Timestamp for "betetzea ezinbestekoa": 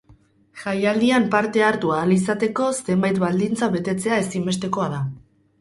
3.79-4.91